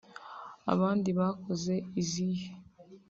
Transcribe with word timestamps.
«Abandi 0.73 1.09
bakoze 1.19 1.73
izihe 2.01 2.47